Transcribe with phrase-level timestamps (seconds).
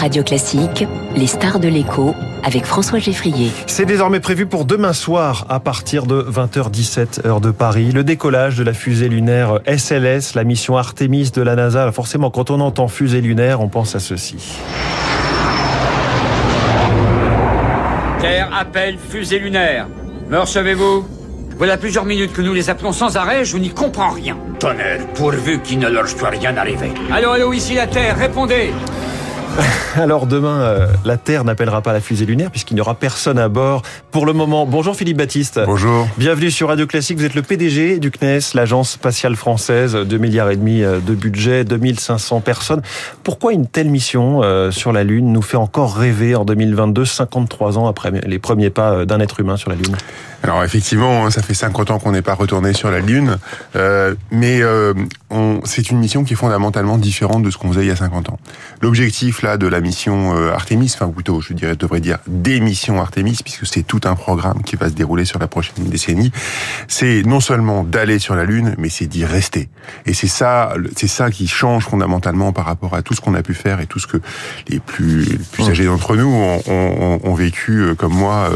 [0.00, 3.50] Radio Classique, les stars de l'écho avec François Geffrier.
[3.66, 7.92] C'est désormais prévu pour demain soir à partir de 20h17 heure de Paris.
[7.92, 11.92] Le décollage de la fusée lunaire SLS, la mission Artemis de la NASA.
[11.92, 14.36] Forcément, quand on entend fusée lunaire, on pense à ceci.
[18.20, 19.86] Terre appelle fusée lunaire.
[20.30, 21.06] Me recevez-vous?
[21.58, 24.38] Voilà plusieurs minutes que nous les appelons sans arrêt, je n'y comprends rien.
[24.60, 26.90] Tonnerre, pourvu qu'il ne leur soit rien arrivé.
[27.12, 28.72] Allô, allô, ici la Terre, répondez
[29.96, 33.48] Alors demain, euh, la Terre n'appellera pas la fusée lunaire puisqu'il n'y aura personne à
[33.48, 34.66] bord pour le moment.
[34.66, 35.60] Bonjour Philippe Baptiste.
[35.64, 36.08] Bonjour.
[36.16, 37.18] Bienvenue sur Radio Classique.
[37.18, 41.14] Vous êtes le PDG du CNES, l'agence spatiale française, 2 milliards et demi euh, de
[41.14, 42.82] budget, 2500 personnes.
[43.22, 47.78] Pourquoi une telle mission euh, sur la Lune nous fait encore rêver en 2022, 53
[47.78, 49.96] ans après les premiers pas d'un être humain sur la Lune?
[50.42, 53.36] Alors effectivement, hein, ça fait 50 ans qu'on n'est pas retourné sur la Lune,
[53.76, 54.60] euh, mais
[55.64, 58.30] c'est une mission qui est fondamentalement différente de ce qu'on faisait il y a 50
[58.30, 58.38] ans.
[58.80, 63.00] L'objectif là de la mission euh, Artemis, enfin plutôt je dirais, devrais dire des missions
[63.00, 66.32] Artemis, puisque c'est tout un programme qui va se dérouler sur la prochaine décennie,
[66.88, 69.68] c'est non seulement d'aller sur la Lune, mais c'est d'y rester.
[70.06, 73.42] Et c'est ça, c'est ça qui change fondamentalement par rapport à tout ce qu'on a
[73.42, 74.18] pu faire et tout ce que
[74.68, 78.50] les plus, les plus âgés d'entre nous ont, ont, ont, vécu euh, comme moi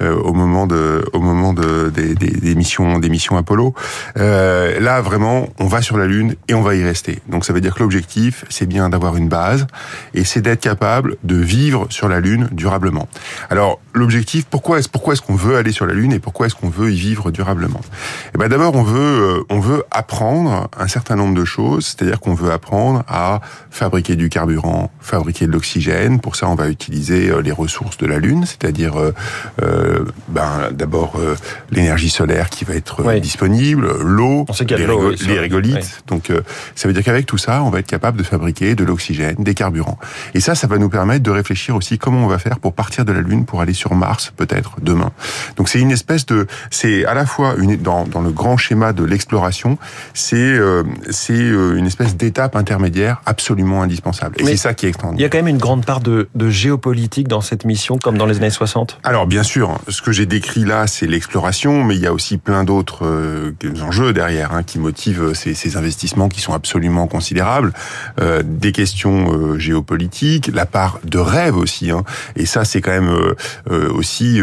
[0.00, 3.74] euh, au moment de, au moment de, des, des, des missions, des missions Apollo.
[4.16, 7.20] Euh, là, vraiment, on va sur la Lune et on va y rester.
[7.28, 9.66] Donc, ça veut dire que l'objectif, c'est bien d'avoir une base
[10.14, 13.08] et c'est d'être capable de vivre sur la Lune durablement.
[13.50, 16.54] Alors, l'objectif, pourquoi est-ce pourquoi est-ce qu'on veut aller sur la Lune et pourquoi est-ce
[16.54, 17.80] qu'on veut y vivre durablement?
[18.32, 22.20] Eh ben, d'abord, on veut euh, on veut apprendre un certain nombre de choses, c'est-à-dire
[22.20, 26.20] qu'on veut apprendre à fabriquer du carburant, fabriquer de l'oxygène.
[26.20, 31.14] Pour ça, on va utiliser euh, les ressources de la Lune, c'est-à-dire euh, ben, d'abord
[31.18, 31.34] euh,
[31.70, 33.20] l'énergie solaire qui va être Oui.
[33.20, 35.26] disponible, l'eau, les, de l'eau, rigo- oui, ça.
[35.26, 35.76] les régolithes.
[35.76, 36.02] Oui.
[36.08, 36.40] Donc euh,
[36.74, 39.54] ça veut dire qu'avec tout ça, on va être capable de fabriquer de l'oxygène, des
[39.54, 39.98] carburants.
[40.34, 43.04] Et ça, ça va nous permettre de réfléchir aussi comment on va faire pour partir
[43.04, 45.10] de la Lune pour aller sur Mars peut-être demain.
[45.56, 48.92] Donc c'est une espèce de, c'est à la fois une, dans, dans le grand schéma
[48.92, 49.78] de l'exploration,
[50.14, 50.82] c'est euh,
[51.30, 54.36] euh, une espèce d'étape intermédiaire absolument indispensable.
[54.40, 55.26] Et c'est ça qui est Il y extraordinaire.
[55.26, 58.36] a quand même une grande part de, de géopolitique dans cette mission, comme dans les
[58.38, 58.98] années 60.
[59.04, 62.36] Alors bien sûr, ce que j'ai décrit là, c'est l'exploration, mais il y a aussi
[62.36, 67.72] plein d'autres euh, enjeux derrière hein, qui motivent ces, ces investissements qui sont absolument considérables.
[68.20, 72.04] Euh, des questions euh, géopolitiques, la part de rêve aussi, hein,
[72.36, 73.10] et ça c'est quand même
[73.70, 74.40] aussi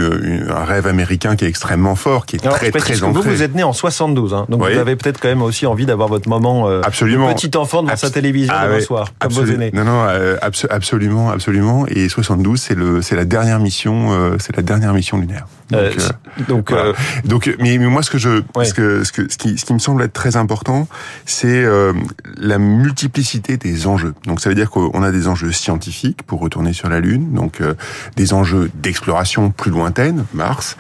[0.49, 3.29] un rêve américain qui est extrêmement fort, qui est Alors, très très que vous, ancré.
[3.29, 4.73] vous êtes né en 72, hein, donc Oui.
[4.73, 7.31] vous avez peut-être quand même aussi envie d'avoir votre moment Absolument.
[7.35, 9.69] petit enfant devant Abs- sa télévision Ah demain soir, comme vos aînés.
[9.73, 10.07] Non, non,
[10.41, 11.85] abso- absolument, absolument.
[11.87, 15.45] Et 72, c'est le, c'est la dernière mission, c'est la dernière mission lunaire.
[15.69, 16.85] Donc, Euh, euh, donc, voilà.
[16.89, 16.93] euh,
[17.25, 18.65] Donc, mais, mais moi, ce que je, Ouais.
[18.65, 20.87] ce que, ce que, ce qui, ce qui me semble être très important,
[21.25, 21.93] c'est euh,
[22.37, 24.13] la multiplicité des enjeux.
[24.25, 27.59] Donc, ça veut dire qu'on a des enjeux scientifiques pour retourner sur la Lune, donc
[27.61, 27.73] euh,
[28.15, 30.77] des enjeux d'exploration plus lointaine, Mars.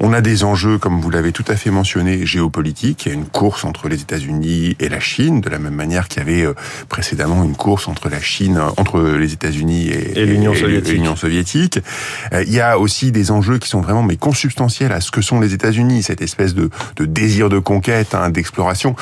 [0.00, 3.06] On a des enjeux, comme vous l'avez tout à fait mentionné, géopolitiques.
[3.06, 6.06] Il y a une course entre les États-Unis et la Chine, de la même manière
[6.08, 6.54] qu'il y avait euh,
[6.88, 11.16] précédemment une course entre la Chine, entre les États-Unis et, Et l'Union soviétique.
[11.16, 11.80] soviétique.
[12.32, 15.22] Euh, Il y a aussi des enjeux qui sont vraiment mais consubstantiels à ce que
[15.22, 18.94] sont les États-Unis, cette espèce de, de désir de conquête, hein, d'exploration,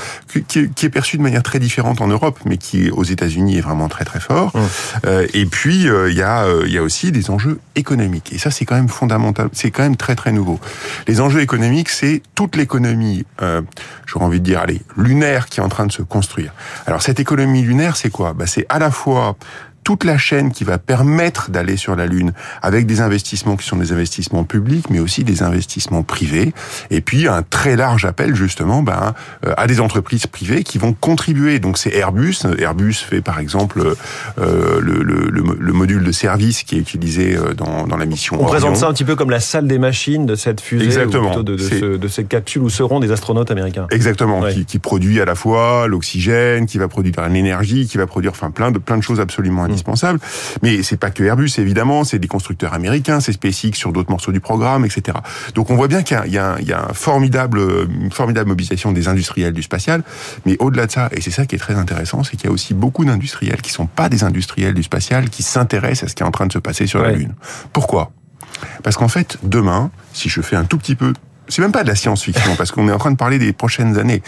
[0.47, 3.89] qui, est perçu de manière très différente en Europe, mais qui aux États-Unis est vraiment
[3.89, 4.55] très très fort.
[4.55, 4.63] Hum.
[5.05, 8.33] Euh, et puis euh, il y a euh, il y a aussi des enjeux économiques.
[8.33, 10.61] Et ça c'est quand même fondamental, c'est quand même très très nouveau.
[11.09, 13.63] Les enjeux économiques, c'est toute l'économie, euh,
[14.07, 16.53] j'aurais envie de dire, allez, lunaire qui est en train de se construire.
[16.87, 18.33] Alors cette économie lunaire, c'est quoi?
[18.33, 19.37] Bah, C'est à la fois
[19.87, 23.77] toute la chaîne qui va permettre d'aller sur la Lune avec des investissements qui sont
[23.77, 26.53] des investissements publics, mais aussi des investissements privés.
[26.91, 29.15] Et puis un très large appel justement ben,
[29.47, 31.61] euh, à des entreprises privées qui vont contribuer.
[31.61, 32.35] Donc c'est Airbus.
[32.59, 33.81] Airbus fait par exemple
[34.41, 38.07] euh, le, le, le, le module de service qui est utilisé euh, dans, dans la
[38.07, 38.39] mission.
[38.43, 41.27] on présente ça un petit peu comme la salle des machines de cette fusée, Exactement.
[41.27, 43.87] ou plutôt de, de, ce- de cette capsule où seront des astronautes américains.
[43.93, 44.53] Exactement, Ouais.
[44.53, 48.51] qui, qui produit à la fois l'oxygène, qui va produire l'énergie, qui va produire enfin
[48.51, 50.19] plein de plein de choses absolument Indispensables.
[50.63, 54.33] Mais c'est pas que Airbus évidemment, c'est des constructeurs américains, c'est SpaceX sur d'autres morceaux
[54.33, 55.19] du programme, etc.
[55.55, 56.95] Donc on voit bien qu'il y a, il y a un- il y a un
[56.95, 57.61] formidable,
[58.01, 60.03] une formidable mobilisation des industriels du spatial.
[60.47, 62.53] Mais au-delà de ça, et c'est ça qui est très intéressant, c'est qu'il y a
[62.53, 66.23] aussi beaucoup d'industriels qui sont pas des industriels du spatial, qui s'intéressent à ce qui
[66.23, 67.13] est en train de se passer sur la.
[67.13, 67.35] Lune.
[67.73, 68.11] Pourquoi?
[68.83, 71.13] Parce qu'en fait, demain, si je fais un tout petit peu
[71.49, 73.99] c'est même pas de la science-fiction parce qu'on est en train de parler des prochaines
[73.99, 74.23] années.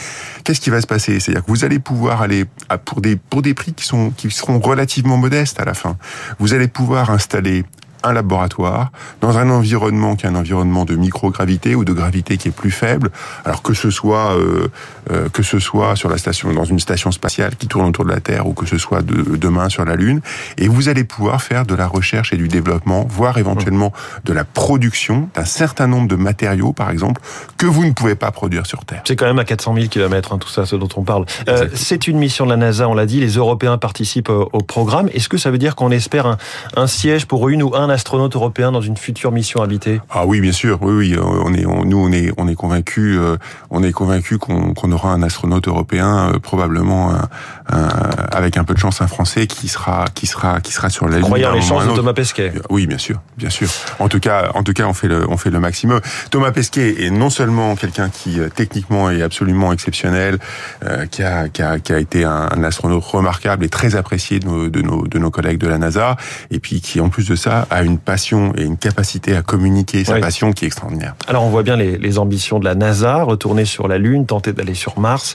[0.45, 1.21] Qu'est-ce qui va se passer?
[1.21, 4.31] C'est-à-dire que vous allez pouvoir aller à- pour des pour des prix qui sont qui
[4.31, 5.97] seront relativement modestes à la fin.
[6.39, 7.65] Vous allez pouvoir installer
[8.03, 8.91] un laboratoire
[9.21, 12.71] dans un environnement qui est un environnement de microgravité ou de gravité qui est plus
[12.71, 13.11] faible.
[13.45, 14.69] Alors que ce soit euh,
[15.11, 18.11] euh, que ce soit sur la station dans une station spatiale qui tourne autour de
[18.11, 20.21] la Terre ou que ce soit de, demain sur la Lune,
[20.59, 23.93] et vous allez pouvoir faire de la recherche et du développement, voire éventuellement
[24.25, 27.23] de la production d'un certain nombre de matériaux, par exemple,
[27.57, 29.03] que vous ne pouvez pas produire sur Terre.
[29.07, 31.25] C'est quand même à 400 000 km, tout ça, ce dont on parle.
[31.49, 35.09] Euh, c'est une mission de la NASA, on l'a dit, les Européens participent au, programme.
[35.15, 36.37] Est-ce que ça veut dire qu'on espère un,
[36.77, 40.41] un, siège pour une ou un astronaute européen dans une future mission habitée Ah oui,
[40.41, 41.17] bien sûr, oui, oui.
[41.19, 43.37] On est, nous, on est, on est convaincus, euh,
[43.71, 48.75] on est convaincu qu'on aura un astronaute européen, euh, probablement un, un, avec un peu
[48.75, 51.25] de chance un Français qui sera, qui sera, qui sera sur la Lune.
[51.25, 52.53] Croyant les chances de Thomas Pesquet.
[52.71, 53.69] Oui, bien sûr, bien sûr.
[53.99, 56.01] En tout cas, en tout cas, on fait le, on fait le maximum.
[56.31, 60.39] Thomas Pesquet est non seulement quelqu'un qui techniquement est absolument exceptionnel,
[60.85, 64.39] euh, qui, a, qui, a, qui a été un, un astronaute remarquable et très apprécié
[64.41, 66.17] de nos, de nos, de nos collègues de la NASA,
[66.51, 70.05] et puis qui en plus de ça a une passion et une capacité à communiquer
[70.05, 71.15] sa passion qui est extraordinaire.
[71.27, 74.53] Alors on voit bien les, les ambitions de la NASA, retourner sur la Lune, tenter
[74.53, 75.35] d'aller sur Mars.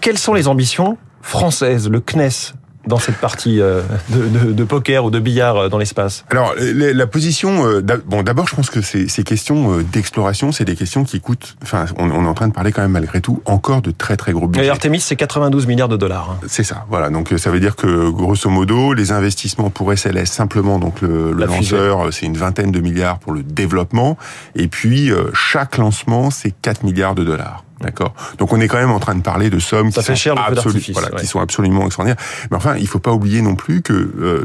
[0.00, 2.54] Quelles sont les ambitions françaises, le CNES
[2.88, 6.54] dans cette partie euh, de, de, de, poker ou de billard euh, dans l'espace Alors,
[6.58, 11.04] la position, euh, bon, d'abord, je pense que ces, ces questions d'exploration, c'est des questions
[11.04, 11.56] qui coûtent.
[11.62, 14.16] Enfin, on, on, est en train de parler quand même malgré tout encore de très
[14.16, 14.66] très gros budgets.
[14.66, 16.30] Et Artemis, c'est 92 milliards de dollars.
[16.30, 16.46] Hein.
[16.48, 17.10] C'est ça, voilà.
[17.10, 21.44] Donc, ça veut dire que grosso modo, les investissements pour SLS simplement, donc le, le
[21.44, 24.16] lanceur, c'est une vingtaine de milliards pour le développement,
[24.56, 27.64] et puis chaque lancement, c'est 4 milliards de dollars.
[27.80, 28.12] D'accord.
[28.38, 31.10] Donc on est quand même en train de parler de sommes qui, sont cher, voilà,
[31.18, 32.20] qui sont absolument extraordinaires.
[32.50, 34.44] Mais enfin, il faut pas oublier non plus que euh,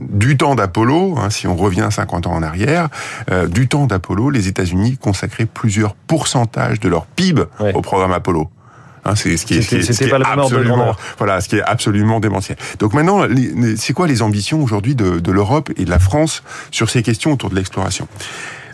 [0.00, 2.88] du temps d'Apollo, hein, si on revient 50 ans en arrière,
[3.30, 7.74] euh, du temps d'Apollo, les États-Unis consacraient plusieurs pourcentages de leur PIB ouais.
[7.74, 8.48] au programme Apollo.
[9.04, 12.58] Hein, c'est ce qui est, ce qui est absolument, voilà, ce qui est absolument démentiel.
[12.78, 13.26] Donc maintenant,
[13.76, 17.32] c'est quoi les ambitions aujourd'hui de, de l'Europe et de la France sur ces questions
[17.32, 18.08] autour de l'exploration?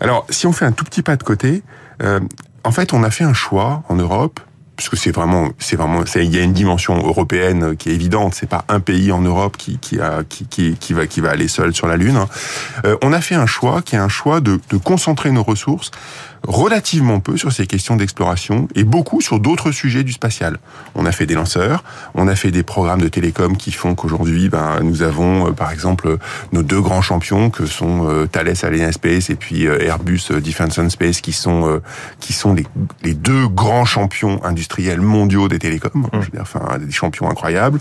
[0.00, 1.62] Alors, si on fait un tout petit pas de côté,
[2.02, 2.20] euh,
[2.66, 4.40] en fait, on a fait un choix en Europe
[4.76, 8.34] puisque c'est vraiment, c'est vraiment, il y a une dimension européenne qui est évidente.
[8.34, 11.96] C'est pas un pays en Europe qui qui va qui va aller seul sur la
[11.96, 12.18] lune.
[12.84, 15.90] Euh, on a fait un choix qui est un choix de, de concentrer nos ressources
[16.46, 20.58] relativement peu sur ces questions d'exploration et beaucoup sur d'autres sujets du spatial.
[20.94, 21.84] On a fait des lanceurs,
[22.14, 25.72] on a fait des programmes de télécom qui font qu'aujourd'hui, ben, nous avons, euh, par
[25.72, 26.18] exemple,
[26.52, 30.78] nos deux grands champions que sont euh, Thales Alenia Space et puis euh, Airbus Defence
[30.78, 31.82] and Space, qui sont euh,
[32.20, 32.66] qui sont les,
[33.02, 35.90] les, deux grands champions industriels mondiaux des télécoms.
[35.94, 36.08] Mmh.
[36.12, 37.80] Je veux dire, enfin, des champions incroyables.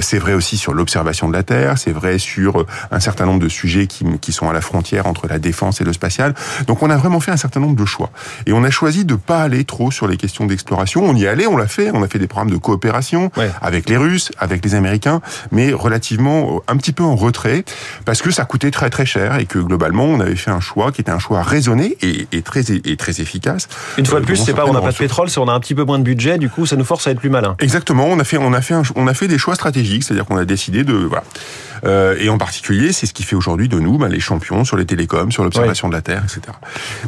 [0.00, 1.78] C'est vrai aussi sur l'observation de la Terre.
[1.78, 5.26] C'est vrai sur un certain nombre de sujets qui, qui sont à la frontière entre
[5.28, 6.34] la défense et le spatial.
[6.66, 8.10] Donc, on a vraiment fait un certain nombre de choix.
[8.46, 11.04] Et on a choisi de pas aller trop sur les questions d'exploration.
[11.04, 11.90] On y allait, on l'a fait.
[11.92, 13.50] On a fait des programmes de coopération ouais.
[13.60, 15.20] avec les Russes, avec les Américains,
[15.50, 17.64] mais relativement un petit peu en retrait
[18.04, 20.92] parce que ça coûtait très très cher et que globalement on avait fait un choix
[20.92, 23.68] qui était un choix raisonné et, et très et très efficace.
[23.96, 25.60] Une fois de plus, c'est pas on n'a pas de pétrole, c'est on a un
[25.60, 26.38] petit peu moins de budget.
[26.38, 27.56] Du coup, ça nous force à être plus malin.
[27.60, 28.06] Exactement.
[28.06, 30.36] On a fait on a fait un, on a fait des choix stratégiques, c'est-à-dire qu'on
[30.36, 31.24] a décidé de voilà.
[31.84, 34.76] Euh, et en particulier, c'est ce qui fait aujourd'hui de nous ben, les champions sur
[34.76, 35.92] les télécoms, sur l'observation oui.
[35.92, 36.40] de la Terre, etc.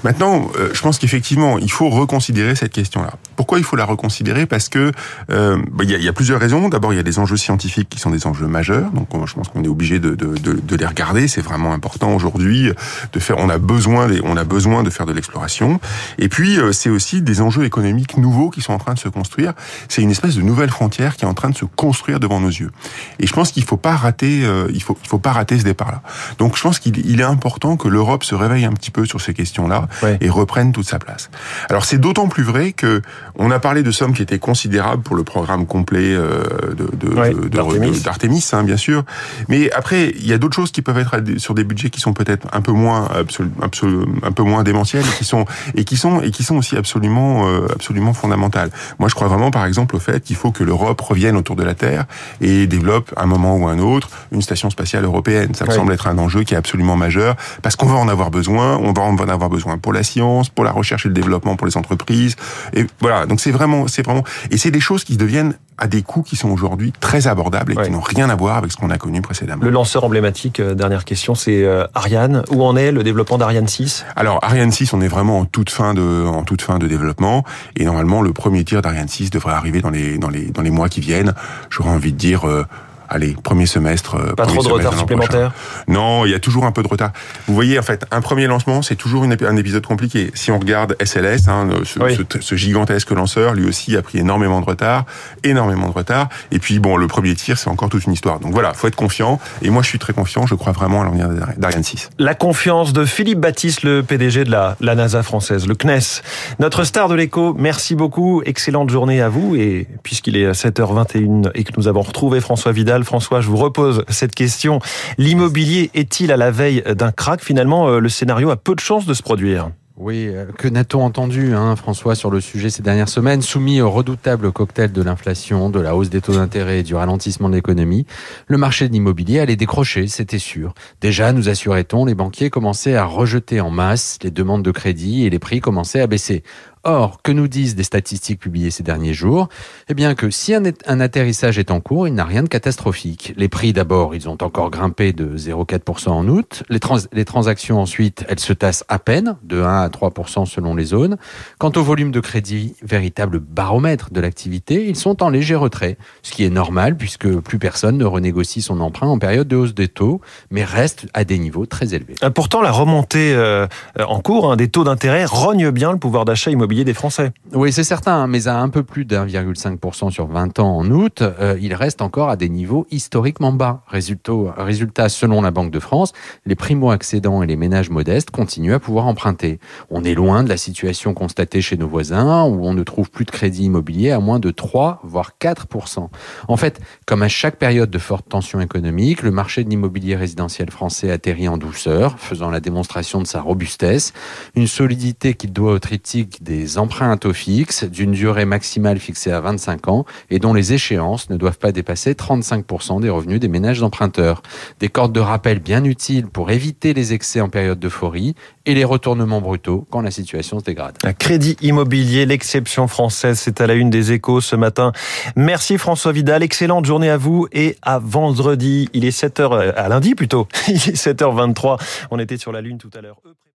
[0.05, 3.15] Maintenant, euh, je pense qu'effectivement, il faut reconsidérer cette question-là.
[3.37, 4.47] Pourquoi il faut la reconsidérer?
[4.47, 4.93] Parce que
[5.31, 6.69] euh, y, a, y, a, plusieurs raisons.
[6.69, 9.49] D'abord, il y a des enjeux scientifiques qui sont des enjeux majeurs, donc je pense
[9.49, 11.29] qu'on est obligé de, de, de, de, les regarder.
[11.29, 12.71] C'est vraiment important aujourd'hui
[13.12, 13.39] de faire.
[13.39, 15.81] On a besoin, on a besoin de faire de l'exploration.
[16.19, 19.55] Et puis, c'est aussi des enjeux économiques nouveaux qui sont en train de se construire.
[19.89, 22.49] C'est une espèce de nouvelle frontière qui est en train de se construire devant nos
[22.49, 22.71] yeux.
[23.19, 24.41] Et je pense qu'il faut pas rater
[24.73, 26.03] il faut il faut pas rater ce départ-là.
[26.39, 29.35] Donc je pense qu'il est important que l'Europe se réveille un petit peu sur ces
[29.35, 30.19] questions-là ouais.
[30.21, 31.30] et reprenne toute sa place.
[31.69, 33.02] Alors c'est d'autant plus vrai que
[33.37, 36.42] on a parlé de sommes qui étaient considérables pour le programme complet euh,
[36.75, 39.04] de d'Artemis, ouais, hein, bien sûr.
[39.49, 42.12] Mais après il y a d'autres choses qui peuvent être sur des budgets qui sont
[42.12, 45.97] peut-être un peu moins absolu, absolu, un peu moins démentiels et qui sont et qui
[45.97, 48.71] sont et qui sont aussi absolument euh, absolument fondamentales.
[48.99, 51.62] Moi je crois vraiment par exemple au fait qu'il faut que l'Europe revienne autour de
[51.62, 52.04] la Terre
[52.40, 55.54] et développe à un moment ou un autre une station spatiale européenne.
[55.54, 58.30] Ça me semble être un enjeu qui est absolument majeur parce qu'on va en avoir
[58.30, 58.78] besoin.
[58.78, 61.66] On va en avoir besoin pour la science, pour la recherche et le développement, pour
[61.66, 62.37] les entreprises.
[62.73, 63.26] Et voilà.
[63.26, 66.37] Donc c'est vraiment, c'est vraiment, et c'est des choses qui deviennent à des coûts qui
[66.37, 69.23] sont aujourd'hui très abordables et qui n'ont rien à voir avec ce qu'on a connu
[69.23, 69.64] précédemment.
[69.64, 72.44] Le lanceur emblématique, euh, dernière question, c'est euh, Ariane.
[72.50, 75.70] Où en est le développement d'Ariane 6 Alors Ariane 6, on est vraiment en toute
[75.70, 77.44] fin de, en toute fin de développement
[77.76, 80.70] et normalement le premier tir d'Ariane 6 devrait arriver dans les, dans les, dans les
[80.70, 81.35] mois qui viennent.
[81.70, 82.47] J'aurais envie de dire.
[82.47, 82.64] Euh,
[83.11, 84.14] allez, premier semestre.
[84.14, 85.85] euh, Pas premier trop de retard supplémentaire prochain.
[85.88, 87.12] Non, il y a toujours un peu de retard.
[87.47, 90.31] Vous voyez, en fait, un premier lancement, c'est toujours une un épisode compliqué.
[90.35, 92.17] Si on regarde SLS, hein, ce, Oui.
[92.17, 95.05] ce- ce gigantesque lanceur, lui aussi a pris énormément de retard,
[95.45, 96.29] énormément de retard.
[96.52, 98.40] Et puis, bon, le premier tir, c'est encore toute une histoire.
[98.40, 99.40] Donc voilà, faut être confiant.
[99.62, 100.47] Et moi, je suis très confiant.
[100.47, 102.11] Je crois vraiment à l'avenir d'Ari- d'Ariane 6.
[102.19, 106.23] La confiance de Philippe Baptiste, le PDG de la, la NASA française, le CNES.
[106.59, 108.43] Notre star de l'écho, merci beaucoup.
[108.45, 109.57] Excellente journée à vous.
[109.57, 114.04] Et puisqu'il est 7h21 et que nous avons retrouvé François Vidal, François, je vous repose
[114.09, 114.80] cette question.
[115.19, 119.07] L'immobilier est-il à la veille d'un crack Finalement, euh, le scénario a peu de chances
[119.07, 119.71] de se produire.
[120.00, 123.90] Oui, euh, que n'a-t-on entendu, hein, François, sur le sujet ces dernières semaines Soumis au
[123.90, 128.07] redoutable cocktail de l'inflation, de la hausse des taux d'intérêt et du ralentissement de l'économie,
[128.47, 130.73] le marché de l'immobilier allait décrocher, c'était sûr.
[131.02, 135.30] Déjà, nous assurait-on, les banquiers commençaient à rejeter en masse les demandes de crédit et
[135.30, 136.45] les prix commençaient à baisser.
[136.84, 139.49] Or, que nous disent des statistiques publiées ces derniers jours?
[139.90, 140.64] Eh bien que si un,
[141.00, 143.34] atterrissage est en cours, il n'a rien de catastrophique.
[143.37, 146.62] Les prix d'abord, ils ont encore grimpé de 0,4% en août.
[146.70, 150.75] Les, trans- les transactions ensuite, elles se tassent à peine, de 1 à 3% selon
[150.75, 151.18] les zones.
[151.58, 156.32] Quant au volume de crédit, véritable baromètre de l'activité, ils sont en léger retrait, ce
[156.32, 159.88] qui est normal puisque plus personne ne renégocie son emprunt en période de hausse des
[159.88, 162.14] taux, mais reste à des niveaux très élevés.
[162.22, 163.66] Euh, Pourtant, la remontée euh,
[163.99, 167.33] en cours hein, des taux d'intérêt rogne bien le pouvoir d'achat immobilier des Français.
[167.53, 171.23] Oui, c'est certain, hein, mais à un peu plus d'1,5% sur 20 ans en août,
[171.23, 173.83] euh, il reste encore à des niveaux historiquement bas.
[173.89, 176.12] Résultat, résultat, selon la Banque de France,
[176.47, 179.59] les primo-accédants et les ménages modestes continuent à pouvoir emprunter.
[179.91, 183.25] On est loin de la situation constatée chez nos voisins, où on ne trouve plus
[183.25, 186.09] de crédit immobilier à moins de 3, voire 4%.
[186.47, 190.71] En fait, comme à chaque période de forte tension économique, le marché de l'immobilier résidentiel
[190.71, 194.12] français atterrit en douceur, faisant la démonstration de sa robustesse,
[194.55, 199.33] une solidité qu'il doit au triptyque des emprunts à taux fixe d'une durée maximale fixée
[199.33, 203.49] à 25 ans et dont les échéances ne doivent pas dépasser 35% des revenus des
[203.49, 204.43] ménages emprunteurs.
[204.79, 208.35] Des cordes de rappel bien utiles pour éviter les excès en période d'euphorie
[208.67, 210.97] et les retournements brutaux quand la situation se dégrade.
[211.05, 214.93] Un crédit immobilier, l'exception française, c'est à la une des échos ce matin.
[215.37, 218.88] Merci François Vidal, excellente journée à vous et à vendredi.
[218.93, 221.81] Il est 7h, à lundi plutôt, il est 7h23.
[222.11, 223.21] On était sur la lune tout à l'heure.